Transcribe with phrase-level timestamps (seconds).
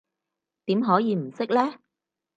[0.65, 1.75] 點可以唔識呢？